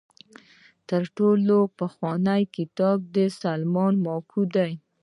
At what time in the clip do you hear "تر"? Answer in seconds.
0.89-1.03